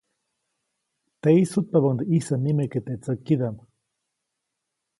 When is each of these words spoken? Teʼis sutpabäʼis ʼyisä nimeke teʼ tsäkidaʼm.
Teʼis 1.21 1.49
sutpabäʼis 1.53 2.03
ʼyisä 2.07 2.35
nimeke 2.43 2.79
teʼ 2.85 2.97
tsäkidaʼm. 3.03 3.57